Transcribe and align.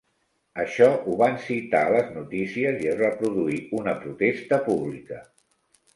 Això 0.61 0.85
ho 1.11 1.17
van 1.19 1.35
citar 1.43 1.83
a 1.89 1.91
les 1.95 2.09
notícies 2.17 2.81
i 2.87 2.91
es 2.95 2.99
va 3.05 3.13
produir 3.21 3.61
una 3.81 3.95
protesta 4.07 4.63
pública. 4.71 5.25